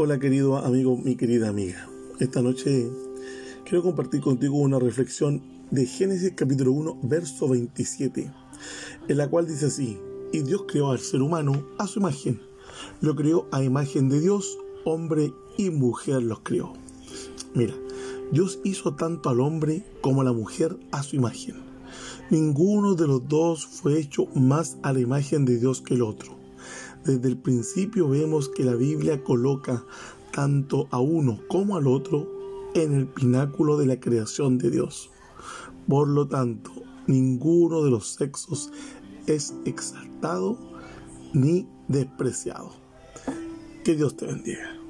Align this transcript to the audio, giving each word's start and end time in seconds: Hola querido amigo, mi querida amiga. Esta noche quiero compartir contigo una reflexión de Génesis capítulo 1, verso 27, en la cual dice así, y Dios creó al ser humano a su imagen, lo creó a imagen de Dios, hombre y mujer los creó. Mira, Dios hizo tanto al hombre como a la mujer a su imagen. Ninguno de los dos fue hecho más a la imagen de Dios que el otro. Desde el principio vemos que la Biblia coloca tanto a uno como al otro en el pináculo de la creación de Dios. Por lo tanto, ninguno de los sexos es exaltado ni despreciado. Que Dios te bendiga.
Hola 0.00 0.20
querido 0.20 0.58
amigo, 0.58 0.96
mi 0.96 1.16
querida 1.16 1.48
amiga. 1.48 1.88
Esta 2.20 2.40
noche 2.40 2.88
quiero 3.64 3.82
compartir 3.82 4.20
contigo 4.20 4.56
una 4.56 4.78
reflexión 4.78 5.42
de 5.72 5.86
Génesis 5.86 6.34
capítulo 6.36 6.70
1, 6.70 7.00
verso 7.02 7.48
27, 7.48 8.30
en 9.08 9.16
la 9.16 9.26
cual 9.26 9.48
dice 9.48 9.66
así, 9.66 9.98
y 10.32 10.42
Dios 10.42 10.66
creó 10.68 10.92
al 10.92 11.00
ser 11.00 11.20
humano 11.20 11.66
a 11.78 11.88
su 11.88 11.98
imagen, 11.98 12.40
lo 13.00 13.16
creó 13.16 13.48
a 13.50 13.64
imagen 13.64 14.08
de 14.08 14.20
Dios, 14.20 14.56
hombre 14.84 15.32
y 15.56 15.70
mujer 15.70 16.22
los 16.22 16.42
creó. 16.44 16.74
Mira, 17.54 17.74
Dios 18.30 18.60
hizo 18.62 18.94
tanto 18.94 19.30
al 19.30 19.40
hombre 19.40 19.84
como 20.00 20.20
a 20.20 20.24
la 20.24 20.32
mujer 20.32 20.78
a 20.92 21.02
su 21.02 21.16
imagen. 21.16 21.56
Ninguno 22.30 22.94
de 22.94 23.08
los 23.08 23.26
dos 23.26 23.66
fue 23.66 23.98
hecho 23.98 24.26
más 24.36 24.76
a 24.84 24.92
la 24.92 25.00
imagen 25.00 25.44
de 25.44 25.58
Dios 25.58 25.80
que 25.80 25.94
el 25.94 26.02
otro. 26.02 26.37
Desde 27.04 27.28
el 27.28 27.38
principio 27.38 28.08
vemos 28.08 28.48
que 28.48 28.64
la 28.64 28.74
Biblia 28.74 29.22
coloca 29.22 29.84
tanto 30.32 30.88
a 30.90 31.00
uno 31.00 31.40
como 31.48 31.76
al 31.76 31.86
otro 31.86 32.28
en 32.74 32.94
el 32.94 33.06
pináculo 33.06 33.76
de 33.76 33.86
la 33.86 34.00
creación 34.00 34.58
de 34.58 34.70
Dios. 34.70 35.10
Por 35.88 36.08
lo 36.08 36.28
tanto, 36.28 36.72
ninguno 37.06 37.82
de 37.82 37.90
los 37.90 38.08
sexos 38.08 38.70
es 39.26 39.54
exaltado 39.64 40.58
ni 41.32 41.66
despreciado. 41.88 42.72
Que 43.84 43.94
Dios 43.94 44.16
te 44.16 44.26
bendiga. 44.26 44.87